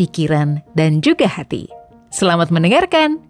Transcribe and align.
pikiran, 0.00 0.64
dan 0.72 1.04
juga 1.04 1.28
hati. 1.28 1.68
Selamat 2.08 2.48
mendengarkan! 2.48 3.29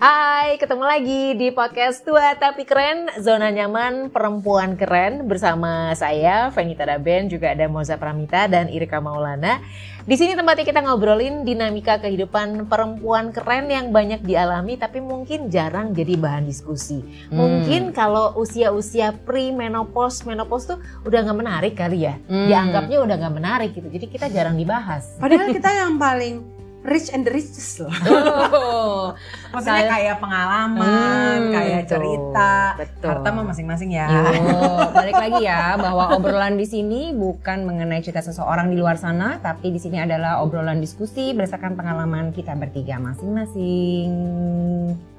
Hai, 0.00 0.56
ketemu 0.56 0.80
lagi 0.88 1.36
di 1.36 1.52
podcast 1.52 2.00
Tua 2.08 2.32
Tapi 2.32 2.64
Keren, 2.64 3.20
Zona 3.20 3.52
Nyaman 3.52 4.08
Perempuan 4.08 4.72
Keren 4.72 5.28
bersama 5.28 5.92
saya, 5.92 6.48
Venita 6.56 6.88
Daben, 6.88 7.28
juga 7.28 7.52
ada 7.52 7.68
Moza 7.68 8.00
Pramita 8.00 8.48
dan 8.48 8.72
Irika 8.72 8.96
Maulana. 8.96 9.60
Di 10.08 10.16
sini 10.16 10.32
tempatnya 10.32 10.64
kita 10.64 10.80
ngobrolin 10.80 11.44
dinamika 11.44 12.00
kehidupan 12.00 12.64
perempuan 12.64 13.28
keren 13.28 13.68
yang 13.68 13.92
banyak 13.92 14.24
dialami 14.24 14.80
tapi 14.80 15.04
mungkin 15.04 15.52
jarang 15.52 15.92
jadi 15.92 16.16
bahan 16.16 16.48
diskusi. 16.48 17.04
Hmm. 17.28 17.36
Mungkin 17.36 17.92
kalau 17.92 18.32
usia-usia 18.40 19.12
pre-menopause, 19.12 20.24
menopause 20.24 20.64
tuh 20.64 20.80
udah 21.04 21.28
nggak 21.28 21.38
menarik 21.44 21.74
kali 21.76 22.08
ya. 22.08 22.16
Hmm. 22.24 22.48
Dianggapnya 22.48 23.04
udah 23.04 23.16
nggak 23.20 23.36
menarik 23.36 23.70
gitu. 23.76 23.92
Jadi 23.92 24.08
kita 24.08 24.32
jarang 24.32 24.56
dibahas. 24.56 25.20
Padahal 25.20 25.52
kita 25.52 25.68
yang 25.68 26.00
paling 26.00 26.59
rich 26.80 27.12
and 27.12 27.28
the 27.28 27.32
richest 27.32 27.84
loh. 27.84 27.92
Oh, 28.08 29.12
Maksudnya 29.52 29.84
kayak 29.84 30.16
pengalaman, 30.16 31.36
hmm, 31.48 31.52
kayak 31.52 31.82
cerita, 31.84 32.52
betul. 32.80 33.08
harta 33.12 33.28
mah 33.28 33.44
masing-masing 33.52 33.90
ya. 33.92 34.08
Yo, 34.08 34.60
balik 34.96 35.16
lagi 35.16 35.44
ya 35.44 35.76
bahwa 35.76 36.16
obrolan 36.16 36.56
di 36.56 36.64
sini 36.64 37.12
bukan 37.12 37.68
mengenai 37.68 38.00
cerita 38.00 38.24
seseorang 38.24 38.72
di 38.72 38.80
luar 38.80 38.96
sana, 38.96 39.36
tapi 39.44 39.68
di 39.68 39.80
sini 39.80 40.00
adalah 40.00 40.40
obrolan 40.40 40.80
diskusi 40.80 41.36
berdasarkan 41.36 41.76
pengalaman 41.76 42.32
kita 42.32 42.56
bertiga 42.56 42.96
masing-masing. 42.96 44.10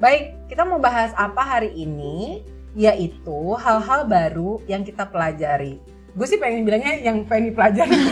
Baik, 0.01 0.33
kita 0.49 0.65
mau 0.65 0.81
bahas 0.81 1.13
apa 1.13 1.45
hari 1.45 1.69
ini? 1.77 2.41
Yaitu 2.71 3.53
hal-hal 3.59 4.07
baru 4.07 4.63
yang 4.65 4.87
kita 4.87 5.03
pelajari. 5.03 5.77
Gue 6.15 6.23
sih 6.27 6.39
pengen 6.39 6.63
bilangnya 6.63 7.03
yang 7.03 7.27
pengen 7.27 7.51
pelajari. 7.51 7.99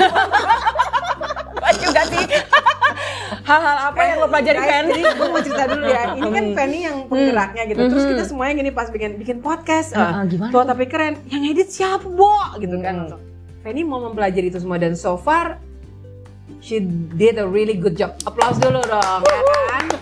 Juga 1.79 2.01
sih 2.11 2.25
hal-hal 3.49 3.77
apa 3.89 4.01
yang 4.05 4.17
lo 4.21 4.27
pelajari 4.29 4.59
Fen? 4.61 4.83
Jadi 4.93 5.01
gue 5.01 5.27
mau 5.33 5.41
cerita 5.41 5.65
dulu 5.65 5.85
ya. 5.89 6.03
Ini 6.13 6.29
kan 6.29 6.45
Fanny 6.53 6.79
yang 6.85 6.97
penggeraknya 7.09 7.63
gitu. 7.65 7.81
Terus 7.89 8.05
kita 8.05 8.23
semuanya 8.29 8.53
gini 8.61 8.71
pas 8.71 8.87
bikin 8.93 9.11
bikin 9.17 9.37
podcast. 9.41 9.97
Uh, 9.97 10.21
uh, 10.21 10.23
gimana? 10.29 10.51
Tua 10.53 10.63
tapi 10.69 10.85
keren. 10.85 11.17
Yang 11.33 11.43
edit 11.49 11.69
siapa, 11.73 12.05
Bo? 12.05 12.29
Gitu 12.61 12.77
kan. 12.77 13.17
Fanny 13.65 13.81
mau 13.81 13.99
mempelajari 14.05 14.53
itu 14.53 14.61
semua 14.61 14.77
dan 14.77 14.93
so 14.93 15.17
far 15.17 15.57
she 16.61 16.79
did 17.17 17.41
a 17.41 17.47
really 17.47 17.75
good 17.75 17.97
job. 17.97 18.15
Applause 18.23 18.61
dulu 18.61 18.79
dong, 18.85 19.21
ya 19.25 19.41
kan? 19.73 19.85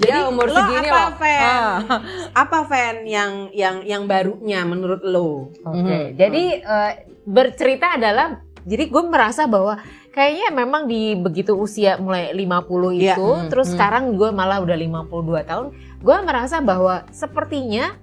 Jadi 0.00 0.16
ya, 0.16 0.32
umur 0.32 0.48
lo 0.48 0.56
segini 0.56 0.88
apa 0.88 0.96
loh. 0.96 1.12
fan? 1.20 1.42
Ah. 1.44 1.76
Apa 2.46 2.58
fan 2.64 3.04
yang 3.04 3.52
yang 3.52 3.84
yang 3.84 4.02
barunya 4.08 4.64
menurut 4.64 5.04
lo? 5.04 5.52
Oke. 5.60 5.76
Okay. 5.76 6.02
Hmm. 6.08 6.16
Jadi 6.16 6.44
uh, 6.64 6.92
bercerita 7.28 8.00
adalah 8.00 8.40
jadi 8.64 8.88
gue 8.88 9.02
merasa 9.08 9.44
bahwa 9.44 9.76
kayaknya 10.10 10.48
memang 10.50 10.90
di 10.90 11.14
begitu 11.14 11.54
usia 11.54 11.96
mulai 11.96 12.34
50 12.34 12.42
iya. 12.98 13.14
itu 13.14 13.28
yeah. 13.30 13.46
terus 13.46 13.66
hmm. 13.70 13.74
sekarang 13.78 14.04
gue 14.18 14.30
malah 14.34 14.58
udah 14.58 14.74
52 14.74 15.50
tahun 15.50 15.66
gue 16.02 16.16
merasa 16.26 16.56
bahwa 16.58 17.06
sepertinya 17.14 17.94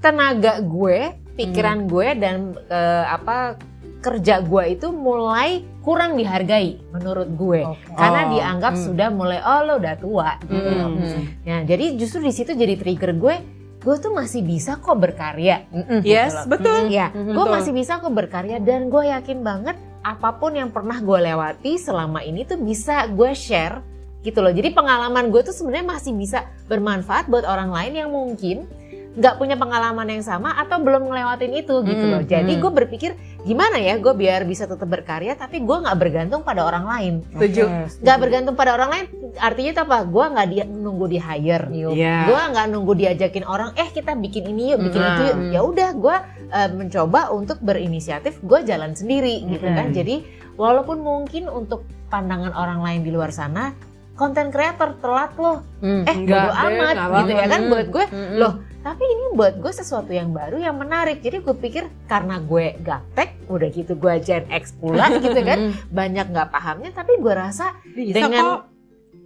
tenaga 0.00 0.58
gue 0.64 1.12
pikiran 1.36 1.84
hmm. 1.84 1.88
gue 1.88 2.08
dan 2.16 2.36
uh, 2.72 3.04
apa 3.08 3.60
kerja 4.02 4.42
gue 4.42 4.74
itu 4.74 4.90
mulai 4.90 5.62
kurang 5.84 6.18
dihargai 6.18 6.82
menurut 6.90 7.28
gue 7.38 7.60
okay. 7.62 7.94
karena 7.94 8.20
oh. 8.26 8.28
dianggap 8.34 8.74
hmm. 8.74 8.82
sudah 8.82 9.08
mulai 9.14 9.38
oh 9.38 9.60
lo 9.62 9.72
udah 9.78 9.94
tua 9.94 10.30
gitu. 10.50 10.70
Hmm. 10.74 11.22
Ya, 11.46 11.62
jadi 11.62 11.94
justru 11.94 12.26
di 12.26 12.34
situ 12.34 12.50
jadi 12.58 12.74
trigger 12.74 13.14
gue 13.14 13.36
gue 13.82 13.96
tuh 13.98 14.14
masih 14.14 14.46
bisa 14.46 14.78
kok 14.78 14.94
berkarya. 14.94 15.66
Yes, 16.06 16.46
gitu 16.46 16.54
betul. 16.54 16.86
Ya, 16.86 17.10
mm 17.10 17.18
-hmm, 17.18 17.34
gue 17.34 17.46
masih 17.50 17.72
bisa 17.74 17.98
kok 17.98 18.14
berkarya 18.14 18.62
dan 18.62 18.86
gue 18.86 19.10
yakin 19.10 19.42
banget 19.42 19.74
apa 20.02 20.34
pun 20.34 20.52
yang 20.58 20.68
pernah 20.74 20.98
gue 20.98 21.18
lewati 21.30 21.78
selama 21.78 22.26
ini 22.26 22.42
tuh 22.42 22.58
bisa 22.58 23.06
gue 23.06 23.30
share 23.32 23.80
gitu 24.22 24.38
loh. 24.38 24.54
Jadi 24.54 24.70
pengalaman 24.74 25.30
gue 25.30 25.42
tuh 25.42 25.54
sebenarnya 25.54 25.98
masih 25.98 26.12
bisa 26.14 26.46
bermanfaat 26.70 27.26
buat 27.26 27.46
orang 27.46 27.70
lain 27.74 27.92
yang 28.06 28.10
mungkin 28.10 28.66
nggak 29.12 29.36
punya 29.36 29.60
pengalaman 29.60 30.08
yang 30.08 30.24
sama 30.24 30.56
atau 30.56 30.80
belum 30.80 31.04
ngelewatin 31.04 31.52
itu 31.52 31.84
gitu 31.84 32.04
loh. 32.08 32.24
Hmm, 32.24 32.32
Jadi 32.32 32.52
hmm. 32.56 32.60
gue 32.64 32.72
berpikir 32.72 33.10
gimana 33.44 33.76
ya 33.76 34.00
gue 34.00 34.14
biar 34.14 34.48
bisa 34.48 34.64
tetap 34.64 34.88
berkarya 34.88 35.36
tapi 35.36 35.60
gue 35.60 35.76
nggak 35.84 35.98
bergantung 36.00 36.40
pada 36.40 36.64
orang 36.64 36.88
lain. 36.88 37.14
Setuju. 37.36 37.92
Nggak 38.00 38.18
bergantung 38.18 38.54
pada 38.56 38.72
orang 38.72 38.88
lain 38.88 39.04
artinya 39.36 39.70
itu 39.76 39.82
apa? 39.84 39.98
Gue 40.08 40.24
nggak 40.32 40.48
dia 40.48 40.64
nunggu 40.64 41.06
di 41.12 41.18
hire. 41.20 41.64
Yeah. 41.92 42.24
Gue 42.24 42.40
nggak 42.40 42.66
nunggu 42.72 42.92
diajakin 42.96 43.44
orang. 43.44 43.76
Eh 43.76 43.92
kita 43.92 44.16
bikin 44.16 44.48
ini 44.48 44.72
yuk, 44.72 44.80
bikin 44.80 45.00
hmm. 45.04 45.10
itu 45.12 45.22
yuk. 45.28 45.36
Ya 45.52 45.60
udah 45.60 45.88
gue 45.92 46.16
uh, 46.52 46.70
mencoba 46.70 47.32
untuk 47.32 47.58
berinisiatif. 47.64 48.38
Gue 48.44 48.62
jalan 48.62 48.92
sendiri 48.92 49.42
gitu 49.48 49.66
kan. 49.66 49.90
Jadi 49.96 50.22
walaupun 50.60 51.00
mungkin 51.00 51.48
untuk 51.48 51.88
pandangan 52.12 52.52
orang 52.52 52.84
lain 52.84 53.00
di 53.02 53.10
luar 53.10 53.32
sana 53.32 53.72
konten 54.12 54.52
kreator 54.52 55.00
telat 55.00 55.32
loh. 55.40 55.64
Hmm, 55.80 56.04
eh 56.04 56.16
bodo 56.28 56.52
amat 56.52 56.94
gitu 57.24 57.32
ya 57.32 57.46
kan 57.48 57.60
buat 57.72 57.86
gue. 57.88 58.04
Hmm. 58.12 58.36
Loh 58.36 58.54
tapi 58.82 59.06
ini 59.06 59.38
buat 59.38 59.62
gue 59.62 59.70
sesuatu 59.70 60.10
yang 60.10 60.34
baru 60.34 60.58
yang 60.58 60.74
menarik 60.74 61.22
jadi 61.22 61.38
gue 61.38 61.54
pikir 61.54 61.86
karena 62.10 62.42
gue 62.42 62.74
gaptek 62.82 63.38
udah 63.46 63.70
gitu 63.70 63.94
gue 63.94 64.14
Gen 64.18 64.42
X 64.50 64.74
pula 64.74 65.06
gitu 65.22 65.38
kan 65.38 65.70
banyak 65.94 66.34
nggak 66.34 66.50
pahamnya 66.50 66.90
tapi 66.90 67.22
gue 67.22 67.30
rasa 67.30 67.78
Bisa 67.94 68.26
dengan 68.26 68.42
kok. 68.42 68.71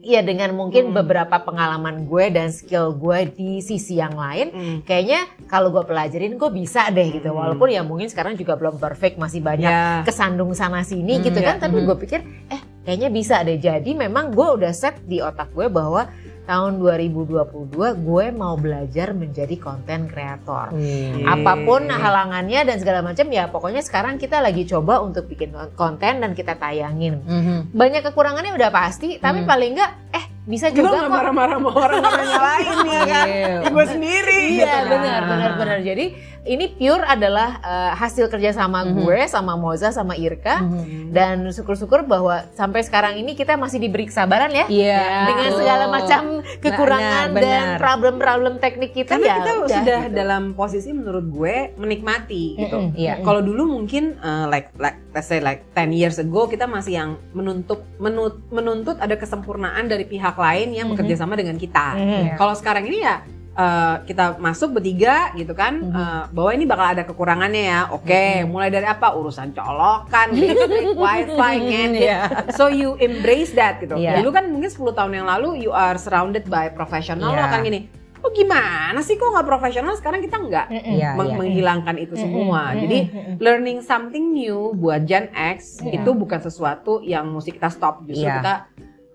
Ya 0.06 0.22
dengan 0.22 0.55
mungkin 0.55 0.94
hmm. 0.94 1.03
beberapa 1.03 1.43
pengalaman 1.43 2.06
gue 2.06 2.31
dan 2.31 2.55
skill 2.55 2.94
gue 2.94 3.27
di 3.34 3.59
sisi 3.59 3.99
yang 3.99 4.15
lain 4.15 4.55
hmm. 4.55 4.78
kayaknya 4.87 5.27
kalau 5.50 5.75
gue 5.75 5.83
pelajarin 5.83 6.39
gue 6.39 6.50
bisa 6.55 6.87
deh 6.94 7.11
gitu 7.11 7.34
hmm. 7.34 7.39
walaupun 7.43 7.75
ya 7.75 7.83
mungkin 7.83 8.06
sekarang 8.06 8.39
juga 8.39 8.55
belum 8.55 8.78
perfect 8.78 9.19
masih 9.19 9.43
banyak 9.43 9.66
yeah. 9.66 10.06
kesandung 10.06 10.55
sana 10.55 10.87
sini 10.87 11.19
hmm, 11.19 11.27
gitu 11.27 11.43
kan 11.43 11.59
yeah. 11.59 11.62
tapi 11.66 11.83
hmm. 11.83 11.87
gue 11.91 11.97
pikir 12.06 12.21
eh 12.55 12.62
kayaknya 12.87 13.11
bisa 13.11 13.43
deh 13.43 13.59
jadi 13.59 13.91
memang 13.99 14.31
gue 14.31 14.47
udah 14.62 14.71
set 14.71 15.03
di 15.03 15.19
otak 15.19 15.50
gue 15.50 15.66
bahwa 15.66 16.06
tahun 16.47 16.79
2022 16.79 17.75
gue 17.77 18.27
mau 18.31 18.55
belajar 18.55 19.11
menjadi 19.12 19.59
konten 19.59 20.07
kreator. 20.07 20.71
Hmm. 20.71 21.27
Apa 21.27 21.59
pun 21.67 21.91
halangannya 21.91 22.62
dan 22.62 22.77
segala 22.79 23.03
macam 23.03 23.27
ya 23.29 23.51
pokoknya 23.51 23.83
sekarang 23.83 24.17
kita 24.17 24.39
lagi 24.39 24.62
coba 24.65 25.03
untuk 25.03 25.27
bikin 25.27 25.53
konten 25.75 26.23
dan 26.23 26.33
kita 26.33 26.55
tayangin. 26.55 27.21
Hmm. 27.27 27.67
Banyak 27.75 28.07
kekurangannya 28.07 28.55
udah 28.55 28.71
pasti, 28.71 29.19
tapi 29.19 29.43
hmm. 29.43 29.51
paling 29.51 29.71
enggak 29.75 29.93
eh 30.15 30.25
bisa 30.47 30.71
juga 30.71 30.95
kok 30.95 31.11
marah-marah 31.11 31.59
sama 31.59 31.71
orang 31.75 32.03
orang 32.07 32.31
lain 32.39 32.77
ya 32.87 33.03
kan. 33.11 33.27
Gue 33.75 33.84
sendiri. 33.91 34.43
Iya 34.63 34.87
benar 34.87 35.21
benar 35.27 35.51
benar. 35.59 35.78
Jadi 35.83 36.05
ini 36.47 36.71
pure 36.73 37.03
adalah 37.03 37.59
uh, 37.61 37.93
hasil 37.99 38.31
kerjasama 38.31 38.87
mm 38.87 38.89
-hmm. 38.89 38.97
gue 39.03 39.19
sama 39.27 39.59
Moza 39.59 39.91
sama 39.91 40.15
Irka 40.15 40.62
mm 40.62 40.69
-hmm. 40.71 41.07
dan 41.10 41.43
syukur-syukur 41.51 42.07
bahwa 42.07 42.47
sampai 42.54 42.87
sekarang 42.87 43.19
ini 43.19 43.34
kita 43.34 43.59
masih 43.59 43.83
diberi 43.83 44.07
kesabaran 44.07 44.54
ya 44.54 44.66
yeah. 44.71 45.27
dengan 45.27 45.51
segala 45.59 45.84
macam 45.91 46.21
kekurangan 46.63 47.34
benar, 47.34 47.43
dan 47.43 47.65
problem-problem 47.83 48.54
teknik 48.63 48.95
kita 48.95 49.19
Karena 49.19 49.27
ya 49.27 49.37
kita 49.43 49.53
udah, 49.59 49.78
sudah 49.83 50.01
gitu. 50.07 50.15
dalam 50.15 50.43
posisi 50.54 50.91
menurut 50.95 51.27
gue 51.27 51.75
menikmati 51.77 52.45
gitu. 52.57 52.78
Mm 52.78 52.89
-hmm. 52.95 52.98
yeah. 52.98 53.16
Kalau 53.27 53.43
dulu 53.43 53.66
mungkin 53.66 54.16
uh, 54.22 54.47
like 54.47 54.71
like 54.78 54.97
let's 55.13 55.27
say 55.27 55.43
like 55.43 55.66
10 55.75 55.91
years 55.93 56.16
ago 56.22 56.47
kita 56.47 56.71
masih 56.71 57.03
yang 57.03 57.10
menuntut 57.34 57.83
menut, 57.98 58.39
menuntut 58.54 58.97
ada 59.03 59.19
kesempurnaan 59.19 59.91
dari 59.91 60.07
pihak 60.07 60.39
lain 60.39 60.72
yang 60.72 60.89
mm 60.89 60.95
-hmm. 60.95 61.03
bekerja 61.03 61.15
sama 61.19 61.34
dengan 61.34 61.59
kita. 61.59 61.98
Mm 61.98 62.07
-hmm. 62.07 62.25
Kalau 62.39 62.54
sekarang 62.54 62.87
ini 62.87 63.03
ya 63.03 63.27
uh, 63.57 63.97
kita 64.05 64.37
masuk 64.39 64.79
bertiga 64.79 65.33
gitu 65.35 65.57
kan 65.57 65.81
mm 65.81 65.89
-hmm. 65.91 65.97
uh, 65.97 66.23
bahwa 66.31 66.51
ini 66.53 66.65
bakal 66.69 66.87
ada 66.93 67.03
kekurangannya 67.09 67.65
ya 67.67 67.81
oke 67.91 68.05
okay, 68.05 68.31
mm 68.31 68.41
-hmm. 68.45 68.53
mulai 68.53 68.69
dari 68.69 68.87
apa 68.87 69.17
urusan 69.17 69.57
colokan 69.57 70.37
listrik 70.37 70.95
wifi 71.03 71.55
ngedit 71.65 72.05
yeah. 72.05 72.25
so 72.53 72.69
you 72.69 72.95
embrace 73.01 73.57
that 73.57 73.81
gitu 73.81 73.97
yeah. 73.97 74.21
dulu 74.21 74.31
kan 74.37 74.47
mungkin 74.53 74.69
10 74.69 74.93
tahun 74.93 75.13
yang 75.17 75.27
lalu 75.27 75.67
you 75.67 75.73
are 75.73 75.97
surrounded 75.97 76.45
by 76.47 76.69
professional 76.71 77.33
yeah. 77.33 77.49
lo 77.49 77.53
kan 77.53 77.61
gini 77.65 77.89
oh 78.21 78.31
gimana 78.33 79.01
sih 79.01 79.17
kok 79.17 79.29
nggak 79.33 79.49
profesional 79.49 79.95
sekarang 79.97 80.21
kita 80.21 80.37
nggak 80.37 80.67
mm 80.71 80.81
-hmm. 80.81 80.95
yeah, 81.01 81.13
meng 81.17 81.33
yeah. 81.33 81.39
menghilangkan 81.41 81.97
itu 81.97 82.15
semua 82.15 82.61
mm 82.61 82.69
-hmm. 82.71 82.81
jadi 82.85 82.99
learning 83.41 83.79
something 83.81 84.37
new 84.37 84.77
buat 84.77 85.09
Gen 85.09 85.33
X 85.33 85.81
yeah. 85.81 85.99
itu 86.03 86.11
bukan 86.13 86.39
sesuatu 86.45 87.01
yang 87.01 87.33
mesti 87.33 87.57
kita 87.57 87.73
stop 87.73 88.05
justru 88.05 88.29
yeah. 88.29 88.39
kita 88.39 88.55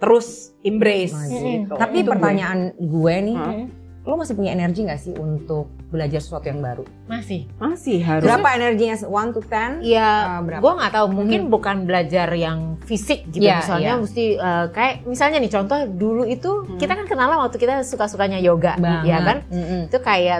terus 0.01 0.57
embrace 0.65 1.13
gitu. 1.29 1.77
Tapi 1.77 2.01
itu 2.01 2.09
pertanyaan 2.09 2.73
gue, 2.73 2.89
gue 2.89 3.15
nih, 3.21 3.37
hmm? 3.37 3.65
Lo 4.01 4.17
masih 4.17 4.33
punya 4.33 4.57
energi 4.57 4.81
gak 4.81 4.97
sih 4.97 5.13
untuk 5.13 5.69
belajar 5.93 6.17
sesuatu 6.23 6.49
yang 6.49 6.57
baru? 6.57 6.81
Masih. 7.05 7.45
Masih 7.61 8.01
harus. 8.01 8.25
Berapa 8.25 8.57
energinya? 8.57 8.97
One 9.05 9.29
to 9.29 9.45
ten? 9.45 9.77
Iya, 9.85 10.41
uh, 10.41 10.57
gue 10.57 10.73
nggak 10.73 10.91
tahu. 10.95 11.05
Mungkin 11.13 11.41
hmm. 11.45 11.53
bukan 11.53 11.75
belajar 11.85 12.31
yang 12.33 12.81
fisik 12.87 13.29
gitu. 13.29 13.45
Yeah, 13.45 13.61
misalnya 13.61 13.93
yeah. 13.93 14.01
mesti 14.01 14.25
uh, 14.41 14.65
kayak 14.73 15.05
misalnya 15.05 15.37
nih 15.37 15.51
contoh 15.53 15.77
dulu 15.85 16.23
itu 16.25 16.49
hmm. 16.49 16.79
kita 16.81 16.97
kan 16.97 17.05
kenalan 17.05 17.45
waktu 17.45 17.61
kita 17.61 17.85
suka-sukanya 17.85 18.41
yoga, 18.41 18.73
Banget. 18.81 19.05
ya 19.05 19.17
kan? 19.21 19.37
Mm 19.53 19.61
-hmm. 19.61 19.81
Itu 19.91 19.97
kayak 20.01 20.39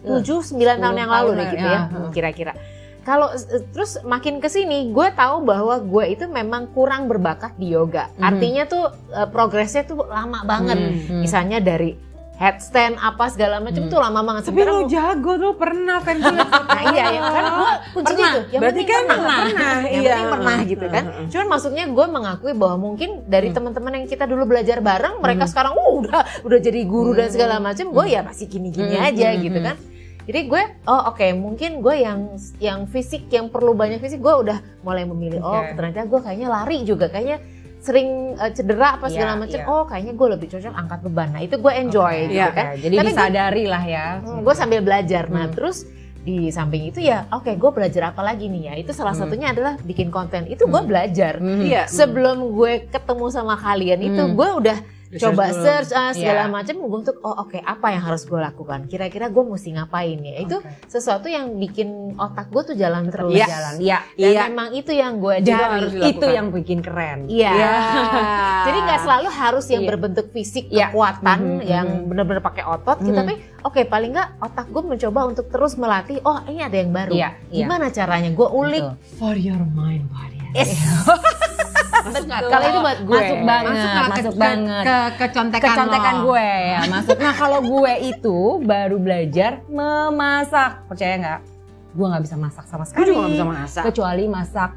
tujuh 0.00 0.38
sembilan 0.46 0.76
tahun 0.80 0.96
yang 0.96 1.10
lalu 1.10 1.30
deh 1.36 1.46
gitu 1.50 1.66
ya, 1.66 1.80
ya 1.90 2.08
kira-kira. 2.14 2.52
Kalau 3.00 3.32
terus 3.72 3.96
makin 4.04 4.38
ke 4.38 4.46
sini, 4.52 4.92
gue 4.92 5.08
tahu 5.16 5.42
bahwa 5.42 5.80
gue 5.80 6.04
itu 6.14 6.28
memang 6.28 6.68
kurang 6.76 7.08
berbakat 7.08 7.56
di 7.56 7.72
yoga. 7.72 8.06
Mm 8.06 8.14
-hmm. 8.14 8.28
Artinya 8.28 8.62
tuh 8.68 8.84
uh, 9.16 9.28
progresnya 9.32 9.82
tuh 9.88 10.04
lama 10.06 10.44
banget. 10.44 10.78
Mm 10.78 10.92
-hmm. 10.94 11.20
Misalnya 11.24 11.58
dari 11.58 12.09
headstand 12.40 12.96
apa 12.96 13.28
segala 13.28 13.60
macam 13.60 13.84
hmm. 13.84 13.92
tuh 13.92 14.00
lama 14.00 14.20
banget. 14.24 14.48
Tapi 14.48 14.64
lo 14.64 14.88
jago 14.88 15.32
tuh 15.36 15.52
pernah 15.60 16.00
kan 16.00 16.16
Nah 16.24 16.82
iya 16.88 17.04
ya 17.12 17.20
kan 17.20 17.44
gue 17.52 17.72
kuncinya 17.92 18.26
tuh. 18.32 18.44
Yang 18.48 18.60
Berarti 18.64 18.82
kan 18.88 19.02
pernah, 19.04 19.38
pernah. 19.44 19.76
yang 19.84 19.92
iya. 19.92 20.00
penting 20.08 20.32
pernah 20.32 20.58
gitu 20.64 20.86
kan. 20.88 21.04
Cuman 21.28 21.46
maksudnya 21.52 21.84
gue 21.84 22.06
mengakui 22.08 22.52
bahwa 22.56 22.76
mungkin 22.80 23.28
dari 23.28 23.52
hmm. 23.52 23.56
teman-teman 23.60 23.92
yang 24.00 24.06
kita 24.08 24.24
dulu 24.24 24.48
belajar 24.48 24.80
bareng, 24.80 25.20
mereka 25.20 25.44
hmm. 25.44 25.52
sekarang 25.52 25.72
uh, 25.76 25.92
udah 26.00 26.20
udah 26.48 26.58
jadi 26.64 26.80
guru 26.88 27.12
hmm. 27.12 27.18
dan 27.20 27.28
segala 27.28 27.54
macam. 27.60 27.92
Gue 27.92 28.06
ya 28.08 28.24
masih 28.24 28.48
gini-gini 28.48 28.96
hmm. 28.96 29.08
aja 29.12 29.28
hmm. 29.36 29.40
gitu 29.44 29.60
kan. 29.60 29.76
Jadi 30.20 30.40
gue, 30.46 30.62
oh 30.86 31.10
oke, 31.10 31.16
okay, 31.16 31.30
mungkin 31.34 31.82
gue 31.82 31.96
yang 32.06 32.38
yang 32.62 32.86
fisik, 32.86 33.26
yang 33.34 33.50
perlu 33.50 33.74
banyak 33.74 33.98
fisik, 33.98 34.22
gue 34.22 34.30
udah 34.30 34.62
mulai 34.80 35.04
memilih. 35.04 35.42
Okay. 35.44 35.52
Oh 35.52 35.62
ternyata 35.76 36.08
gue 36.08 36.20
kayaknya 36.22 36.48
lari 36.48 36.78
juga, 36.86 37.10
kayaknya 37.12 37.59
sering 37.80 38.36
uh, 38.36 38.52
cedera 38.52 39.00
apa 39.00 39.08
segala 39.08 39.34
yeah, 39.34 39.40
macam 39.40 39.60
yeah. 39.64 39.72
oh 39.72 39.84
kayaknya 39.88 40.12
gue 40.12 40.28
lebih 40.36 40.48
cocok 40.52 40.74
angkat 40.76 41.00
beban 41.00 41.28
nah 41.32 41.40
itu 41.40 41.56
gue 41.56 41.72
enjoy 41.72 42.14
okay, 42.14 42.28
gitu 42.28 42.36
yeah, 42.44 42.52
kan 42.52 42.64
jadi 42.76 42.94
Tapi 43.00 43.08
disadari 43.08 43.64
gue, 43.64 43.72
lah 43.72 43.84
ya 43.88 44.06
hmm, 44.20 44.40
gue 44.44 44.54
sambil 44.54 44.80
belajar 44.84 45.24
nah 45.32 45.48
hmm. 45.48 45.54
terus 45.56 45.88
di 46.20 46.52
samping 46.52 46.92
itu 46.92 47.00
ya 47.00 47.24
oke 47.32 47.48
okay, 47.48 47.54
gue 47.56 47.70
belajar 47.72 48.12
apa 48.12 48.20
lagi 48.20 48.52
nih 48.52 48.62
ya 48.68 48.74
itu 48.76 48.92
salah 48.92 49.16
hmm. 49.16 49.24
satunya 49.24 49.48
adalah 49.56 49.74
bikin 49.80 50.12
konten 50.12 50.44
itu 50.44 50.68
gue 50.68 50.80
hmm. 50.84 50.90
belajar 50.92 51.40
hmm. 51.40 51.64
Yeah. 51.64 51.88
sebelum 51.88 52.52
gue 52.52 52.92
ketemu 52.92 53.26
sama 53.32 53.56
kalian 53.56 54.00
itu 54.04 54.22
hmm. 54.28 54.36
gue 54.36 54.48
udah 54.60 54.78
coba 55.18 55.50
search 55.50 55.90
uh, 55.90 56.14
segala 56.14 56.46
yeah. 56.46 56.52
macam 56.52 56.76
untuk 56.86 57.18
oh 57.26 57.42
oke 57.42 57.50
okay, 57.50 57.60
apa 57.66 57.90
yang 57.90 58.02
harus 58.06 58.22
gue 58.22 58.38
lakukan 58.38 58.86
kira-kira 58.86 59.26
gue 59.26 59.42
mesti 59.42 59.74
ngapain 59.74 60.22
ya 60.22 60.34
itu 60.38 60.56
okay. 60.62 60.86
sesuatu 60.86 61.26
yang 61.26 61.58
bikin 61.58 62.14
otak 62.14 62.46
gue 62.54 62.62
tuh 62.62 62.76
jalan 62.78 63.10
terus 63.10 63.34
yeah. 63.34 63.50
jalan 63.50 63.74
iya 63.82 63.98
dan 64.14 64.30
yeah. 64.30 64.44
memang 64.46 64.68
itu 64.70 64.92
yang 64.94 65.18
gue 65.18 65.34
cari 65.42 65.82
itu 66.14 66.26
yang 66.30 66.46
bikin 66.54 66.78
keren 66.78 67.26
iya 67.26 67.50
yeah. 67.50 67.82
jadi 68.70 68.78
nggak 68.86 69.00
selalu 69.02 69.28
harus 69.34 69.66
yang 69.66 69.82
yeah. 69.82 69.90
berbentuk 69.90 70.26
fisik 70.30 70.70
yeah. 70.70 70.94
kekuatan 70.94 71.38
mm 71.42 71.50
-hmm. 71.58 71.66
yang 71.66 71.86
mm-hmm. 71.90 72.06
benar-benar 72.06 72.42
pakai 72.46 72.62
otot 72.70 72.86
mm 72.86 72.94
-hmm. 72.94 73.06
gitu 73.10 73.18
tapi 73.18 73.34
oke 73.66 73.74
okay, 73.74 73.84
paling 73.90 74.14
nggak 74.14 74.30
otak 74.38 74.66
gue 74.70 74.82
mencoba 74.86 75.20
untuk 75.26 75.46
terus 75.50 75.74
melatih 75.74 76.22
oh 76.22 76.38
ini 76.46 76.62
ada 76.62 76.76
yang 76.78 76.94
baru 76.94 77.14
yeah. 77.18 77.34
Iya. 77.50 77.66
gimana 77.66 77.90
yeah. 77.90 77.96
caranya 77.98 78.30
gue 78.30 78.46
ulik 78.46 78.86
Betul. 78.86 79.18
for 79.18 79.34
your 79.34 79.62
mind 79.74 80.06
body 80.06 80.38
yes. 80.54 80.78
masuk 82.04 82.24
Kalau 82.28 82.66
itu 82.66 82.78
buat 82.80 82.98
gue. 83.04 83.20
Masuk 83.20 83.40
banget, 83.44 83.72
masuk, 83.72 83.90
masuk 84.10 84.34
ke, 84.34 84.40
banget. 84.40 84.84
Ke, 84.84 84.96
ke, 84.96 85.16
kecontekan, 85.26 85.68
kecontekan 85.72 86.14
gue 86.24 86.48
ya, 86.48 86.80
masuk. 86.88 87.16
Nah 87.20 87.34
kalau 87.36 87.60
gue 87.60 87.92
itu 88.08 88.38
baru 88.64 88.96
belajar 88.96 89.52
memasak, 89.68 90.72
percaya 90.88 91.14
nggak? 91.20 91.40
Gue 91.90 92.06
nggak 92.06 92.22
bisa 92.22 92.36
masak 92.38 92.64
sama 92.70 92.84
sekali. 92.86 93.02
Gue 93.02 93.06
juga 93.10 93.20
gak 93.22 93.32
bisa 93.34 93.46
masak. 93.46 93.82
Kecuali 93.90 94.24
masak 94.30 94.70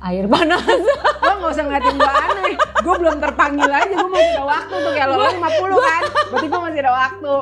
air 0.00 0.24
panas. 0.26 0.64
lo 1.24 1.32
gak 1.40 1.52
usah 1.52 1.64
ngeliatin 1.68 1.96
gue 1.96 2.12
aneh. 2.12 2.54
Gue 2.80 2.94
belum 2.96 3.16
terpanggil 3.20 3.70
aja, 3.70 3.92
gue 3.92 4.10
masih 4.10 4.32
ada 4.34 4.44
waktu 4.48 4.74
tuh 4.80 4.92
kayak 4.96 5.08
lo, 5.08 5.14
lo 5.20 5.26
50 5.28 5.88
kan. 5.88 6.02
Berarti 6.32 6.46
gue 6.48 6.60
masih 6.60 6.80
ada 6.80 6.92
waktu. 6.92 7.34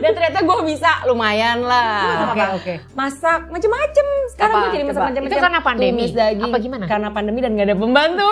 Dan 0.00 0.10
ternyata 0.16 0.38
gue 0.44 0.58
bisa 0.64 0.90
lumayan 1.08 1.58
lah. 1.62 2.00
Oke, 2.02 2.16
oke. 2.16 2.36
Okay, 2.36 2.48
okay. 2.56 2.76
Masak 2.96 3.40
macem-macem. 3.52 4.06
Sekarang 4.32 4.54
gue 4.56 4.70
jadi 4.72 4.84
masak 4.88 5.02
macem-macem. 5.12 5.36
Itu 5.36 5.44
karena 5.44 5.60
pandemi? 5.60 6.02
Tumis 6.04 6.14
daging. 6.16 6.52
Apa 6.52 6.56
gimana? 6.58 6.84
Karena 6.88 7.08
pandemi 7.12 7.38
dan 7.44 7.50
gak 7.54 7.68
ada 7.68 7.76
pembantu. 7.76 8.30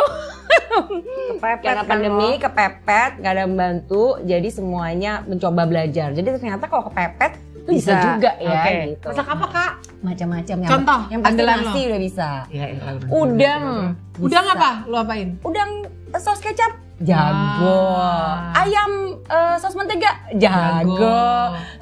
kepepet 0.75 1.59
karena 1.63 1.83
kan 1.83 1.91
pandemi 1.91 2.29
lo. 2.35 2.41
kepepet 2.41 3.11
gak 3.21 3.33
ada 3.37 3.45
membantu 3.47 4.05
jadi 4.25 4.49
semuanya 4.51 5.13
mencoba 5.27 5.63
belajar 5.69 6.11
jadi 6.13 6.29
ternyata 6.39 6.65
kalau 6.67 6.91
kepepet 6.91 7.39
bisa, 7.65 7.93
bisa 7.97 8.09
juga 8.17 8.31
ya 8.37 8.61
okay. 8.61 8.79
gitu. 8.93 9.07
Masak 9.09 9.29
apa 9.33 9.47
kak? 9.49 9.73
Macam-macam 10.05 10.57
yang 10.61 10.71
Contoh, 10.71 11.01
yang 11.09 11.21
pasti 11.25 11.43
nasi 11.43 11.81
lo. 11.81 11.89
udah 11.89 12.01
bisa. 12.01 12.29
Ya, 12.53 12.65
ya, 12.69 12.91
udang. 13.09 13.65
Bisa. 14.13 14.21
Udang 14.21 14.47
apa? 14.53 14.71
Lo 14.85 14.97
apain? 15.01 15.29
Udang 15.41 15.71
eh, 15.89 16.21
saus 16.21 16.41
kecap. 16.45 16.85
Jago. 17.03 17.99
Ah. 17.99 18.63
Ayam 18.63 19.19
uh, 19.27 19.57
saus 19.59 19.75
mentega. 19.75 20.31
Jago. 20.37 20.95
Jago. 20.95 21.19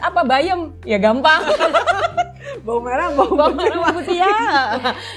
Apa 0.01 0.21
bayam? 0.25 0.73
Ya 0.87 0.97
gampang. 0.97 1.43
bau 2.67 2.79
merah, 2.79 3.11
bau, 3.13 3.29
bau 3.35 3.53
merah, 3.53 3.91
putih 3.93 4.23
ya. 4.23 4.35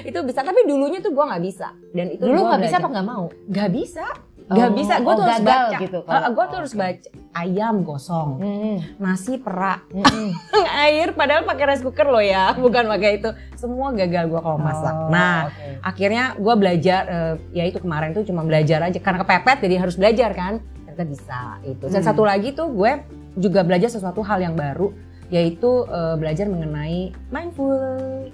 itu 0.09 0.19
bisa. 0.25 0.41
Tapi 0.43 0.65
dulunya 0.67 0.99
tuh 0.99 1.13
gue 1.13 1.25
nggak 1.25 1.43
bisa. 1.45 1.71
Dan 1.93 2.11
itu 2.11 2.25
dulu 2.25 2.41
nggak 2.41 2.63
bisa 2.65 2.75
apa 2.81 2.89
nggak 2.89 3.07
mau? 3.07 3.25
Gak 3.53 3.69
bisa. 3.71 4.05
Gak 4.45 4.69
oh, 4.69 4.73
bisa, 4.77 5.01
gue 5.01 5.09
oh, 5.09 5.17
tuh 5.17 5.25
harus 5.25 5.41
baca. 5.41 5.77
Gitu, 5.81 5.99
uh, 6.05 6.29
gue 6.29 6.45
tuh 6.45 6.57
harus 6.61 6.73
baca 6.77 7.07
ayam 7.33 7.81
gosong, 7.81 8.29
hmm. 8.37 8.77
nasi 9.01 9.41
perak, 9.41 9.89
hmm. 9.89 10.29
air 10.85 11.17
padahal 11.17 11.49
pakai 11.49 11.65
rice 11.73 11.81
cooker 11.81 12.05
loh 12.05 12.21
ya, 12.21 12.53
bukan 12.63 12.85
pakai 12.85 13.17
itu. 13.17 13.29
Semua 13.57 13.89
gagal 13.97 14.29
gue 14.29 14.37
kalau 14.37 14.61
masak. 14.61 14.93
Oh, 14.93 15.09
nah, 15.09 15.49
okay. 15.49 15.81
akhirnya 15.81 16.37
gue 16.37 16.55
belajar, 16.61 17.01
uh, 17.09 17.33
ya 17.57 17.65
itu 17.65 17.81
kemarin 17.81 18.13
tuh 18.13 18.21
cuma 18.21 18.45
belajar 18.45 18.85
aja 18.85 18.99
karena 19.01 19.25
kepepet 19.25 19.57
jadi 19.65 19.75
harus 19.81 19.97
belajar 19.97 20.29
kan. 20.37 20.53
Ternyata 20.61 21.03
bisa 21.09 21.39
itu. 21.65 21.85
Dan 21.89 22.01
hmm. 22.05 22.09
satu 22.13 22.21
lagi 22.21 22.53
tuh 22.53 22.69
gue 22.69 23.01
juga 23.35 23.65
belajar 23.65 23.89
sesuatu 23.89 24.21
hal 24.21 24.45
yang 24.45 24.53
baru 24.53 24.93
yaitu 25.33 25.89
uh, 25.89 26.13
belajar 26.15 26.45
mengenai 26.45 27.09
mindful. 27.33 27.73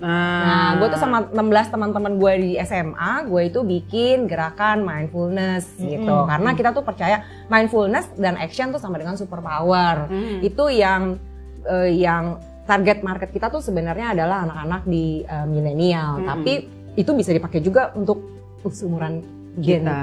Ah. 0.04 0.44
Nah, 0.44 0.70
gue 0.84 0.88
tuh 0.92 1.00
sama 1.00 1.24
16 1.32 1.72
teman-teman 1.72 2.20
gue 2.20 2.34
di 2.44 2.52
SMA, 2.68 3.32
gue 3.32 3.42
itu 3.48 3.60
bikin 3.64 4.28
gerakan 4.28 4.84
mindfulness 4.84 5.72
mm 5.72 5.80
-hmm. 5.80 5.92
gitu. 5.96 6.16
Karena 6.28 6.50
kita 6.52 6.70
tuh 6.76 6.84
percaya 6.84 7.24
mindfulness 7.48 8.12
dan 8.20 8.36
action 8.36 8.76
tuh 8.76 8.82
sama 8.82 9.00
dengan 9.00 9.16
superpower. 9.16 10.12
Mm 10.12 10.20
-hmm. 10.20 10.38
Itu 10.44 10.68
yang 10.68 11.16
uh, 11.64 11.88
yang 11.88 12.44
target 12.68 13.04
market 13.08 13.32
kita 13.32 13.48
tuh 13.48 13.64
sebenarnya 13.64 14.12
adalah 14.12 14.44
anak-anak 14.48 14.84
di 14.84 15.24
uh, 15.24 15.48
milenial, 15.48 16.20
mm 16.20 16.22
-hmm. 16.22 16.30
tapi 16.30 16.54
itu 17.00 17.12
bisa 17.16 17.32
dipakai 17.32 17.64
juga 17.64 17.96
untuk 17.96 18.20
seumuran 18.68 19.24
gen. 19.64 19.88
Kita. 19.88 20.02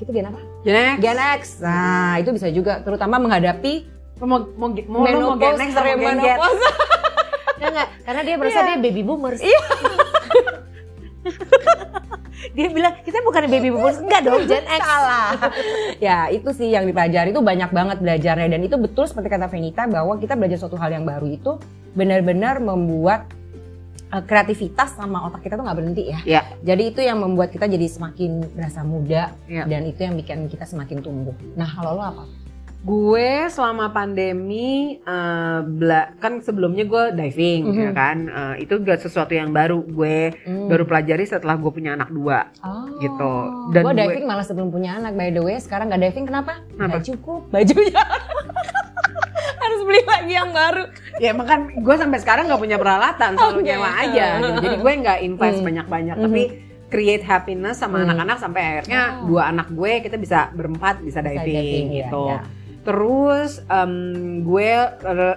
Kita 0.00 0.10
gen 0.10 0.26
apa? 0.32 0.40
Gen 0.64 0.76
X. 0.80 0.96
Gen 0.98 1.18
X. 1.20 1.42
Nah, 1.60 2.16
itu 2.18 2.30
bisa 2.32 2.48
juga 2.48 2.80
terutama 2.80 3.20
menghadapi 3.20 3.92
mau 4.20 4.38
mau 4.58 4.68
mau 4.88 5.04
mau 5.06 5.36
genek 5.38 5.70
sama 5.72 5.94
genget. 5.96 6.38
Enggak, 7.62 7.88
karena 8.06 8.20
dia 8.26 8.36
merasa 8.36 8.60
yeah. 8.60 8.68
dia 8.68 8.76
baby 8.82 9.02
boomers. 9.06 9.40
Iya. 9.40 9.60
dia 12.56 12.66
bilang 12.74 12.98
kita 13.06 13.22
bukan 13.22 13.46
baby 13.46 13.70
boomers 13.70 14.02
enggak 14.02 14.26
dong 14.26 14.42
Gen 14.50 14.66
X 14.66 14.82
salah 14.82 15.38
ya 16.04 16.26
itu 16.34 16.50
sih 16.50 16.74
yang 16.74 16.90
dipelajari 16.90 17.30
itu 17.30 17.38
banyak 17.38 17.70
banget 17.70 18.02
belajarnya 18.02 18.50
dan 18.50 18.60
itu 18.66 18.74
betul 18.74 19.06
seperti 19.06 19.30
kata 19.30 19.46
Venita 19.46 19.86
bahwa 19.86 20.18
kita 20.18 20.34
belajar 20.34 20.58
suatu 20.58 20.74
hal 20.74 20.90
yang 20.90 21.06
baru 21.06 21.30
itu 21.30 21.62
benar-benar 21.94 22.58
membuat 22.58 23.30
uh, 24.10 24.24
kreativitas 24.26 24.98
sama 24.98 25.30
otak 25.30 25.46
kita 25.46 25.54
tuh 25.54 25.64
nggak 25.64 25.78
berhenti 25.78 26.02
ya. 26.08 26.20
Yeah. 26.24 26.44
Jadi 26.64 26.82
itu 26.92 27.00
yang 27.04 27.20
membuat 27.20 27.52
kita 27.52 27.68
jadi 27.68 27.86
semakin 27.88 28.52
berasa 28.52 28.80
muda 28.82 29.36
yeah. 29.46 29.68
dan 29.68 29.86
itu 29.86 30.00
yang 30.02 30.16
bikin 30.16 30.48
kita 30.48 30.66
semakin 30.66 31.04
tumbuh. 31.04 31.36
Nah 31.54 31.68
kalau 31.68 32.00
lo 32.00 32.02
apa? 32.02 32.24
Gue 32.82 33.46
selama 33.46 33.94
pandemi 33.94 34.98
uh, 35.06 35.62
bela 35.62 36.18
kan 36.18 36.42
sebelumnya 36.42 36.82
gue 36.82 37.14
diving 37.14 37.62
mm 37.62 37.70
-hmm. 37.70 37.84
ya 37.86 37.90
kan 37.94 38.18
uh, 38.26 38.54
itu 38.58 38.74
gak 38.82 38.98
sesuatu 39.06 39.30
yang 39.38 39.54
baru 39.54 39.86
gue 39.86 40.34
mm. 40.42 40.66
baru 40.66 40.82
pelajari 40.82 41.22
setelah 41.22 41.54
gue 41.62 41.70
punya 41.70 41.94
anak 41.94 42.10
dua 42.10 42.50
oh. 42.58 42.90
gitu. 42.98 43.34
Dan 43.70 43.86
gue 43.86 43.94
diving 43.94 44.26
malah 44.26 44.42
sebelum 44.42 44.74
punya 44.74 44.98
anak 44.98 45.14
by 45.14 45.30
the 45.30 45.38
way 45.38 45.62
sekarang 45.62 45.94
gak 45.94 46.02
diving 46.02 46.26
kenapa? 46.26 46.58
Kenapa? 46.74 46.98
Gak 46.98 47.14
cukup 47.14 47.46
bajunya. 47.54 48.02
harus 49.62 49.80
beli 49.86 50.02
lagi 50.02 50.32
yang 50.34 50.50
baru. 50.50 50.84
Ya 51.22 51.28
emang 51.30 51.46
kan 51.46 51.60
gue 51.70 51.94
sampai 51.94 52.18
sekarang 52.18 52.50
gak 52.50 52.58
punya 52.58 52.82
peralatan 52.82 53.38
selalu 53.38 53.62
okay. 53.62 53.68
nyewa 53.70 53.90
aja. 53.94 54.26
Gitu. 54.42 54.58
Jadi 54.58 54.76
gue 54.82 54.92
nggak 55.06 55.18
invest 55.22 55.58
mm. 55.62 55.66
banyak-banyak 55.70 56.16
mm. 56.18 56.24
tapi 56.26 56.42
create 56.90 57.22
happiness 57.22 57.78
sama 57.78 58.02
anak-anak 58.02 58.36
mm. 58.36 58.42
sampai 58.42 58.62
akhirnya 58.66 59.22
oh. 59.22 59.30
dua 59.30 59.54
anak 59.54 59.70
gue 59.70 59.92
kita 60.02 60.18
bisa 60.18 60.50
berempat 60.50 60.98
bisa 60.98 61.22
diving, 61.22 61.46
bisa 61.46 61.62
diving 61.62 61.86
gitu. 61.94 62.22
Ya, 62.26 62.42
ya 62.42 62.61
Terus 62.82 63.62
um, 63.70 63.94
gue 64.42 64.70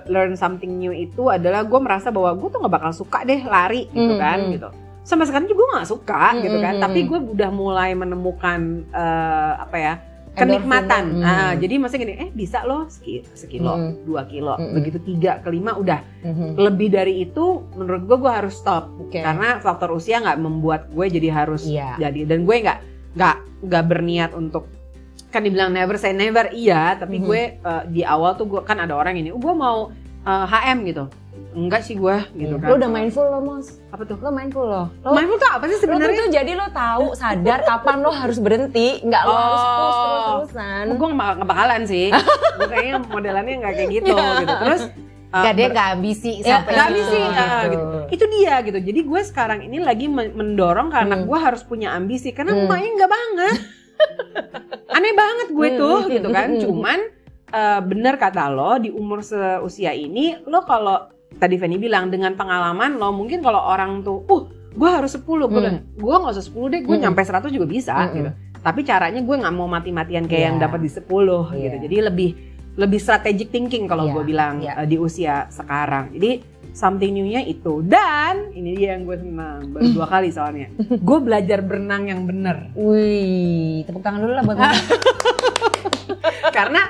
learn 0.10 0.34
something 0.34 0.82
new 0.82 0.90
itu 0.90 1.30
adalah 1.30 1.62
gue 1.62 1.78
merasa 1.78 2.10
bahwa 2.10 2.34
gue 2.34 2.50
tuh 2.50 2.60
gak 2.66 2.74
bakal 2.74 2.92
suka 2.92 3.22
deh 3.22 3.46
lari 3.46 3.86
gitu 3.94 4.02
mm 4.02 4.18
-hmm. 4.18 4.22
kan 4.22 4.40
gitu. 4.50 4.70
Sampai 5.06 5.30
sekarang 5.30 5.46
juga 5.46 5.62
gue 5.62 5.70
gak 5.78 5.90
suka 5.94 6.22
mm 6.22 6.34
-hmm. 6.34 6.44
gitu 6.50 6.58
kan. 6.58 6.75
Tapi 6.82 7.00
gue 7.06 7.20
udah 7.38 7.50
mulai 7.54 7.94
menemukan 7.94 8.90
uh, 8.90 9.62
apa 9.62 9.78
ya 9.78 9.94
kenikmatan. 10.36 11.04
Mm 11.06 11.16
-hmm. 11.16 11.24
nah, 11.24 11.52
jadi 11.56 11.74
maksudnya 11.80 12.02
gini, 12.04 12.16
eh 12.20 12.30
bisa 12.36 12.68
loh 12.68 12.92
sekilo, 12.92 13.74
mm 13.74 13.82
-hmm. 13.82 13.94
dua 14.04 14.22
kilo, 14.28 14.54
mm 14.60 14.62
-hmm. 14.62 14.74
begitu 14.75 14.98
tiga 15.02 15.40
kelima 15.42 15.80
udah. 15.80 16.04
Mm 16.22 16.34
-hmm. 16.36 16.50
Lebih 16.60 16.90
dari 16.92 17.14
itu 17.24 17.64
menurut 17.74 18.04
gue 18.04 18.18
gue 18.20 18.32
harus 18.32 18.60
stop 18.60 18.92
okay. 19.00 19.24
karena 19.24 19.64
faktor 19.64 19.96
usia 19.96 20.20
nggak 20.20 20.40
membuat 20.44 20.92
gue 20.92 21.08
jadi 21.08 21.30
harus 21.32 21.64
yeah. 21.66 21.96
jadi 21.96 22.28
dan 22.28 22.44
gue 22.44 22.56
nggak 22.62 22.80
nggak 23.16 23.38
nggak 23.64 23.84
berniat 23.88 24.32
untuk 24.36 24.68
kan 25.36 25.44
dibilang 25.44 25.75
never 25.75 26.00
say 26.00 26.15
never 26.15 26.48
iya 26.56 26.96
tapi 26.96 27.20
mm 27.20 27.22
-hmm. 27.22 27.27
gue 27.27 27.42
uh, 27.68 27.84
di 27.92 28.01
awal 28.08 28.39
tuh 28.39 28.48
gue 28.48 28.62
kan 28.63 28.80
ada 28.80 28.96
orang 28.96 29.20
ini 29.20 29.36
gue 29.36 29.54
mau 29.54 29.92
uh, 30.24 30.46
HM 30.48 30.88
gitu 30.88 31.12
enggak 31.56 31.82
sih 31.88 31.96
gue 31.96 32.15
gitu 32.36 32.56
kan 32.60 32.68
lo 32.72 32.75
udah 32.80 32.92
mindful 32.92 33.27
lo 33.27 33.39
mos 33.39 33.80
apa 33.92 34.04
tuh 34.04 34.20
lo 34.20 34.32
mindful 34.32 34.68
lo, 34.68 34.92
lo 34.92 35.12
mindful 35.12 35.39
tuh 35.39 35.51
apa 35.51 35.63
sih 35.72 35.80
sebenarnya 35.80 36.20
lo 36.20 36.24
tuh 36.27 36.32
jadi 36.32 36.51
lo 36.56 36.68
tahu 36.72 37.06
sadar 37.15 37.60
kapan 37.63 37.98
lo 38.04 38.12
harus 38.12 38.38
berhenti 38.39 39.04
nggak 39.04 39.22
lo 39.24 39.32
oh. 39.32 39.39
harus 39.39 39.63
terus 39.63 39.96
terus 39.96 40.24
terusan 40.27 40.86
gue 40.96 41.08
nggak 41.15 41.48
bakalan 41.48 41.82
sih 41.88 42.08
gue 42.60 42.68
kayaknya 42.68 42.96
modelannya 43.08 43.56
nggak 43.63 43.74
kayak 43.75 43.89
gitu 43.92 44.12
gitu 44.15 44.56
terus 44.63 44.84
Uh, 45.36 45.44
gak 45.51 45.54
dia 45.60 45.68
gak 45.68 46.00
ambisi 46.00 46.39
ya, 46.39 46.63
sampai 46.63 46.72
gak 46.80 46.88
ambisi 46.96 47.20
gitu. 47.20 47.44
Uh, 47.44 47.63
gitu. 47.68 47.86
Itu 48.08 48.25
dia 48.39 48.56
gitu. 48.63 48.80
Jadi 48.80 49.00
gue 49.04 49.22
sekarang 49.27 49.60
ini 49.68 49.84
lagi 49.84 50.08
mendorong 50.08 50.88
karena 50.88 51.20
hmm. 51.20 51.27
gue 51.27 51.39
harus 51.44 51.60
punya 51.68 51.92
ambisi 51.92 52.32
karena 52.32 52.56
hmm. 52.56 52.63
emaknya 52.63 52.89
nggak 52.96 53.12
banget. 53.12 53.56
Aneh 54.95 55.13
banget 55.13 55.47
gue 55.51 55.69
hmm, 55.74 55.79
tuh 55.79 55.97
hmm. 56.05 56.12
gitu 56.12 56.27
kan. 56.31 56.47
Hmm. 56.51 56.62
Cuman 56.62 57.00
uh, 57.51 57.79
bener 57.83 58.15
kata 58.19 58.51
lo 58.51 58.79
di 58.79 58.89
umur 58.91 59.24
seusia 59.24 59.91
ini 59.95 60.35
lo 60.47 60.63
kalau 60.63 61.12
tadi 61.35 61.59
Fanny 61.59 61.79
bilang 61.79 62.12
dengan 62.12 62.33
pengalaman 62.35 62.95
lo 62.95 63.12
mungkin 63.12 63.43
kalau 63.43 63.59
orang 63.59 64.03
tuh 64.03 64.24
uh 64.27 64.43
gue 64.75 64.89
harus 64.91 65.15
10 65.15 65.24
gue 65.24 65.39
hmm. 65.39 65.79
gue 66.03 66.15
gak 66.19 66.33
usah 66.35 66.45
10 66.51 66.74
deh 66.75 66.81
gue 66.83 66.95
hmm. 67.00 67.03
nyampe 67.07 67.21
100 67.24 67.47
juga 67.47 67.67
bisa 67.67 67.95
hmm. 67.95 68.12
gitu 68.19 68.31
tapi 68.65 68.81
caranya 68.81 69.21
gue 69.21 69.35
nggak 69.39 69.55
mau 69.55 69.69
mati-matian 69.69 70.25
kayak 70.25 70.35
yeah. 70.35 70.47
yang 70.51 70.57
dapat 70.59 70.79
di 70.83 70.89
10 70.91 71.00
yeah. 71.00 71.39
gitu 71.63 71.77
jadi 71.88 71.95
lebih 72.12 72.29
lebih 72.75 73.00
strategic 73.00 73.55
thinking 73.55 73.88
kalau 73.88 74.08
yeah. 74.08 74.13
gue 74.13 74.24
bilang 74.27 74.55
yeah. 74.60 74.75
uh, 74.79 74.88
di 74.88 75.00
usia 75.00 75.48
sekarang. 75.48 76.12
Jadi 76.12 76.44
something 76.75 77.15
new-nya 77.15 77.39
itu 77.48 77.79
dan 77.88 78.51
ini 78.51 78.75
dia 78.75 79.00
yang 79.00 79.08
gue 79.08 79.15
senang 79.15 79.72
baru 79.72 79.88
dua 79.96 80.08
kali 80.12 80.27
soalnya. 80.27 80.67
gue 81.08 81.20
belajar 81.24 81.63
berenang 81.63 82.12
yang 82.12 82.27
bener. 82.27 82.75
Wih, 82.75 83.88
tepuk 83.88 84.03
tangan 84.03 84.20
dulu 84.20 84.34
lah 84.36 84.44
buat 84.44 84.60
Karena 86.58 86.82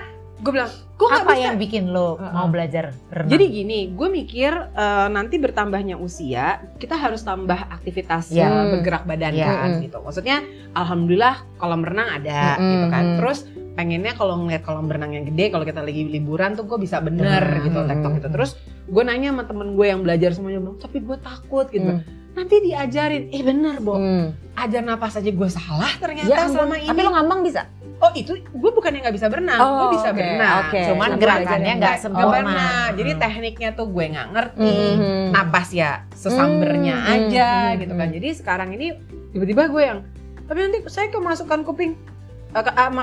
gue 0.42 0.52
bilang, 0.54 0.70
gue 0.70 1.08
apa 1.10 1.34
bisa. 1.34 1.42
yang 1.42 1.56
bikin 1.58 1.90
lo 1.90 2.18
uh 2.18 2.22
-uh. 2.22 2.34
mau 2.34 2.48
belajar 2.50 2.94
berenang? 3.10 3.30
Jadi 3.34 3.46
gini, 3.50 3.80
gue 3.94 4.08
mikir 4.10 4.54
uh, 4.54 5.10
nanti 5.10 5.38
bertambahnya 5.38 5.98
usia, 6.02 6.66
kita 6.82 6.98
harus 6.98 7.22
tambah 7.22 7.58
aktivitas 7.70 8.34
yeah. 8.34 8.74
bergerak 8.74 9.06
badan 9.06 9.34
yeah. 9.38 9.54
kan 9.54 9.86
gitu. 9.86 10.02
Maksudnya, 10.02 10.42
alhamdulillah 10.74 11.46
kolam 11.62 11.86
renang 11.86 12.10
ada 12.10 12.58
mm 12.58 12.62
-hmm. 12.62 12.72
gitu 12.74 12.88
kan. 12.90 13.06
Terus 13.22 13.40
pengennya 13.76 14.16
kalau 14.16 14.40
ngeliat 14.40 14.64
kolam 14.64 14.88
berenang 14.88 15.12
yang 15.12 15.28
gede 15.28 15.52
kalau 15.52 15.68
kita 15.68 15.84
lagi 15.84 16.08
liburan 16.08 16.56
tuh 16.56 16.64
gue 16.64 16.80
bisa 16.80 17.04
bener 17.04 17.44
hmm. 17.44 17.64
gitu 17.68 17.80
tektok 17.84 18.12
gitu 18.24 18.30
terus 18.32 18.52
gue 18.88 19.04
nanya 19.04 19.36
sama 19.36 19.44
temen 19.44 19.76
gue 19.76 19.86
yang 19.86 20.02
belajar 20.02 20.32
semuanya 20.32 20.64
bilang 20.64 20.80
tapi 20.80 20.98
gue 21.04 21.18
takut 21.20 21.68
gitu 21.68 21.92
hmm. 22.00 22.34
nanti 22.40 22.56
diajarin 22.64 23.30
eh 23.36 23.44
bener 23.44 23.76
bo 23.84 24.00
hmm. 24.00 24.56
ajar 24.56 24.82
napas 24.82 25.20
aja 25.20 25.28
gue 25.28 25.50
salah 25.52 25.92
ternyata 26.00 26.32
ya, 26.32 26.48
selama 26.48 26.80
ini 26.80 26.90
tapi 26.90 27.02
lo 27.04 27.12
ngambang 27.14 27.44
bisa 27.44 27.64
Oh 28.04 28.12
itu 28.12 28.36
gue 28.36 28.72
bukan 28.76 28.92
yang 28.92 29.08
nggak 29.08 29.16
bisa 29.16 29.32
berenang, 29.32 29.56
oh, 29.56 29.88
gue 29.88 29.96
bisa 29.96 30.12
okay, 30.12 30.20
berenang. 30.20 30.68
Okay. 30.68 30.84
Cuman 30.92 31.10
gerakannya 31.16 31.74
nggak 31.80 31.98
sempurna. 32.04 32.44
Oh, 32.44 32.88
Jadi 32.92 33.12
tekniknya 33.16 33.70
tuh 33.72 33.88
gue 33.88 34.06
nggak 34.12 34.28
ngerti. 34.36 34.76
Mm-hmm. 34.92 35.24
Napas 35.32 35.72
ya 35.72 36.04
sesambernya 36.12 36.96
mm-hmm. 37.00 37.14
aja 37.16 37.50
mm-hmm. 37.50 37.80
gitu 37.80 37.94
kan. 37.96 38.08
Jadi 38.12 38.30
sekarang 38.36 38.70
ini 38.76 39.00
tiba-tiba 39.32 39.72
gue 39.72 39.84
yang 39.88 40.00
tapi 40.46 40.60
nanti 40.60 40.80
saya 40.92 41.08
kemasukan 41.10 41.64
kuping 41.64 41.96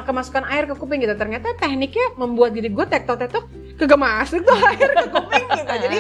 kemasukan 0.09 0.45
air 0.49 0.65
ke 0.65 0.75
kuping 0.79 1.05
gitu 1.05 1.13
ternyata 1.19 1.53
tekniknya 1.61 2.17
membuat 2.17 2.57
diri 2.57 2.73
gue 2.73 2.87
tektok 2.89 3.21
tektok 3.21 3.45
kagak 3.77 4.01
masuk 4.01 4.41
tuh 4.49 4.57
air 4.73 4.91
ke 4.97 5.09
kuping 5.13 5.47
gitu 5.53 5.75
jadi 5.77 5.99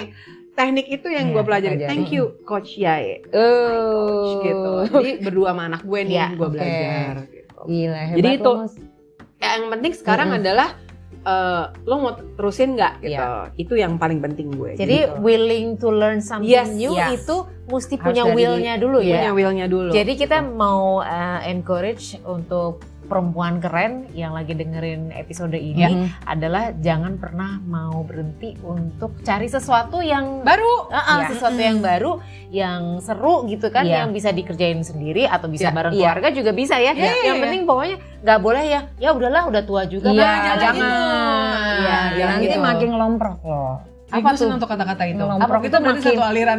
teknik 0.52 0.86
itu 0.88 1.08
yang 1.08 1.32
gue 1.32 1.40
iya, 1.40 1.48
pelajari. 1.48 1.76
Thank 1.88 2.12
you 2.12 2.36
Coach 2.44 2.76
Yae. 2.76 3.24
Oh. 3.32 3.72
Coach, 3.72 4.32
gitu. 4.44 4.72
Jadi 4.92 5.10
berdua 5.24 5.56
sama 5.56 5.62
anak 5.72 5.82
gue 5.84 6.00
nih 6.04 6.16
ya, 6.16 6.28
gue 6.36 6.44
okay. 6.44 6.54
belajar. 6.54 7.14
Gitu. 7.28 7.60
Gila 7.62 8.00
hebat 8.04 8.18
Jadi 8.20 8.28
itu 8.36 8.52
yang 9.42 9.62
penting 9.74 9.92
sekarang 9.96 10.28
mm 10.28 10.34
-hmm. 10.36 10.42
adalah 10.44 10.68
uh, 11.26 11.64
lo 11.88 11.94
mau 11.98 12.12
terusin 12.36 12.76
nggak 12.76 12.94
gitu. 13.02 13.16
Yeah. 13.16 13.48
Itu 13.58 13.74
yang 13.80 13.96
paling 13.96 14.20
penting 14.20 14.54
gue. 14.54 14.76
Jadi 14.76 15.08
gitu. 15.08 15.18
willing 15.24 15.80
to 15.80 15.88
learn 15.90 16.20
something 16.20 16.52
yes, 16.52 16.68
new 16.70 16.94
yes. 16.94 17.22
itu 17.22 17.36
mesti 17.66 17.94
Harus 17.98 18.04
punya 18.04 18.22
willnya 18.28 18.74
dulu 18.76 18.98
ya. 19.00 19.18
Punya 19.18 19.32
willnya 19.32 19.66
dulu. 19.66 19.90
Jadi 19.90 20.12
kita 20.20 20.44
mau 20.44 21.00
uh, 21.00 21.40
encourage 21.48 22.20
untuk 22.28 22.84
perempuan 23.12 23.60
keren 23.60 24.08
yang 24.16 24.32
lagi 24.32 24.56
dengerin 24.56 25.12
episode 25.12 25.52
ini 25.52 25.84
ya. 25.84 25.90
adalah 26.24 26.72
jangan 26.80 27.20
pernah 27.20 27.60
mau 27.60 28.00
berhenti 28.08 28.56
untuk 28.64 29.20
cari 29.20 29.52
sesuatu 29.52 30.00
yang 30.00 30.40
baru, 30.40 30.88
uh 30.88 30.96
-uh, 30.96 31.18
ya. 31.20 31.28
sesuatu 31.28 31.60
yang 31.60 31.84
baru, 31.84 32.24
yang 32.48 33.04
seru 33.04 33.44
gitu 33.52 33.68
kan, 33.68 33.84
ya. 33.84 34.00
yang 34.00 34.16
bisa 34.16 34.32
dikerjain 34.32 34.80
sendiri 34.80 35.28
atau 35.28 35.52
bisa 35.52 35.68
ya. 35.68 35.76
bareng 35.76 35.92
ya. 35.92 36.00
keluarga 36.00 36.28
juga 36.32 36.56
bisa 36.56 36.80
ya. 36.80 36.96
ya 36.96 37.12
yang 37.28 37.36
ya. 37.36 37.42
penting 37.44 37.62
pokoknya 37.68 37.96
nggak 38.24 38.40
boleh 38.40 38.64
ya, 38.64 38.80
ya 38.96 39.10
udahlah 39.12 39.44
udah 39.52 39.62
tua 39.68 39.84
juga 39.84 40.08
ya, 40.08 40.24
kan, 40.24 40.56
jangan. 40.56 40.88
Ya, 41.84 41.98
ya, 42.16 42.24
nanti 42.32 42.48
gitu. 42.48 42.64
makin 42.64 42.90
lomprok 42.96 43.40
loh. 43.44 43.91
Apa 44.12 44.28
tuh 44.36 44.48
untuk 44.52 44.68
kata-kata 44.68 45.02
itu? 45.08 45.24
Lomprok 45.24 45.62
itu 45.64 45.76
berarti 45.80 46.00
makin, 46.04 46.12
satu 46.12 46.22
aliran. 46.22 46.56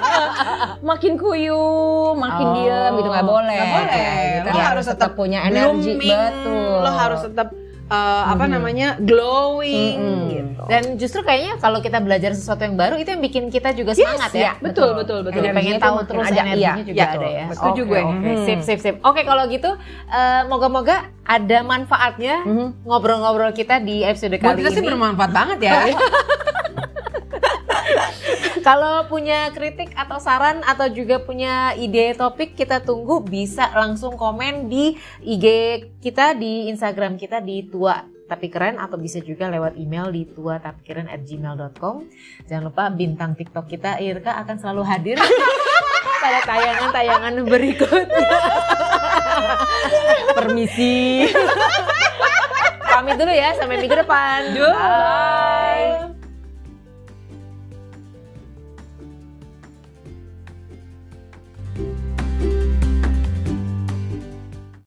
makin 0.90 1.12
kuyu, 1.18 1.66
makin 2.14 2.46
oh, 2.46 2.54
diam 2.54 2.90
gitu 2.94 3.08
nggak 3.10 3.26
boleh. 3.26 3.58
Gak 3.58 3.72
boleh. 3.74 4.14
Gitu. 4.30 4.48
Lo 4.54 4.60
harus 4.62 4.86
tetap 4.86 5.10
punya 5.18 5.38
energi 5.50 5.92
betul. 5.98 6.78
Lo 6.86 6.90
harus 6.94 7.20
tetap 7.26 7.48
uh, 7.90 8.22
apa 8.30 8.44
hmm. 8.46 8.52
namanya 8.54 8.88
glowing 9.02 9.98
hmm. 9.98 10.26
gitu. 10.30 10.62
Dan 10.70 10.82
justru 10.96 11.20
kayaknya 11.26 11.58
kalau 11.58 11.82
kita 11.82 11.98
belajar 11.98 12.30
sesuatu 12.32 12.62
yang 12.62 12.78
baru 12.78 12.94
itu 13.02 13.10
yang 13.10 13.22
bikin 13.22 13.50
kita 13.50 13.74
juga 13.74 13.92
semangat 13.98 14.30
yes, 14.30 14.38
ya. 14.38 14.52
Betul 14.62 14.94
betul 14.94 15.26
betul. 15.26 15.42
Jadi 15.42 15.48
pengen 15.50 15.76
tahu 15.82 15.98
terus 16.06 16.26
ada, 16.30 16.40
energinya 16.46 16.78
iya, 16.78 16.86
juga 16.86 17.02
iya, 17.02 17.08
ada 17.18 17.28
ya. 17.28 17.46
Setuju 17.50 17.82
okay, 17.82 17.90
gue. 17.90 18.00
Okay. 18.00 18.14
Hmm. 18.14 18.44
Sip 18.46 18.60
sip 18.62 18.80
sip. 18.80 18.96
Oke 19.02 19.26
kalau 19.26 19.44
gitu 19.50 19.70
uh, 19.74 20.42
moga-moga 20.46 21.10
ada 21.26 21.58
manfaatnya 21.66 22.46
hmm. 22.46 22.86
ngobrol-ngobrol 22.86 23.50
kita 23.52 23.82
di 23.82 24.06
episode 24.06 24.38
kali 24.38 24.54
Buat 24.54 24.58
kita 24.62 24.70
ini. 24.70 24.76
sih 24.78 24.84
bermanfaat 24.86 25.32
banget 25.34 25.58
ya. 25.66 25.72
Kalau 28.60 29.08
punya 29.08 29.48
kritik 29.50 29.90
atau 29.96 30.20
saran 30.20 30.60
atau 30.62 30.86
juga 30.92 31.20
punya 31.20 31.72
ide 31.74 32.12
topik 32.14 32.54
kita 32.54 32.84
tunggu 32.84 33.24
bisa 33.24 33.72
langsung 33.72 34.14
komen 34.20 34.68
di 34.68 34.94
IG 35.24 35.46
kita 36.04 36.36
di 36.36 36.68
Instagram 36.68 37.16
kita 37.16 37.40
di 37.40 37.64
tua 37.66 38.04
tapi 38.30 38.46
keren 38.46 38.78
atau 38.78 38.94
bisa 38.94 39.18
juga 39.18 39.50
lewat 39.50 39.74
email 39.74 40.06
di 40.14 40.22
tua 40.22 40.62
tapi 40.62 40.86
keren 40.86 41.10
at 41.10 41.26
gmail.com 41.26 42.06
jangan 42.46 42.62
lupa 42.70 42.86
bintang 42.86 43.34
tiktok 43.34 43.66
kita 43.66 43.98
Irka 43.98 44.38
akan 44.46 44.54
selalu 44.54 44.82
hadir 44.86 45.18
pada 46.22 46.38
tayangan-tayangan 46.46 47.34
berikutnya 47.42 48.38
permisi. 50.36 51.26
Pamit 52.86 53.16
dulu 53.16 53.32
ya 53.32 53.56
sampai 53.56 53.80
minggu 53.80 53.96
depan. 53.96 54.40
Bye. 54.54 55.49